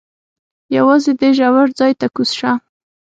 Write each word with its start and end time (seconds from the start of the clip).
یوازې 0.77 1.11
دې 1.19 1.29
ژور 1.37 1.67
ځای 1.79 1.93
ته 1.99 2.07
کوز 2.15 2.29
شه. 2.39 2.51